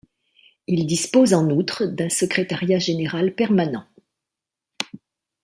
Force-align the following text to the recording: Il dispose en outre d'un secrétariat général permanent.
Il 0.65 0.87
dispose 0.87 1.35
en 1.35 1.47
outre 1.51 1.85
d'un 1.85 2.09
secrétariat 2.09 2.79
général 2.79 3.35
permanent. 3.35 3.85